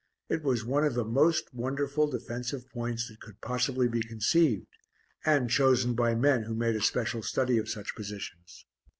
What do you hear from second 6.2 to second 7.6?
who made a special study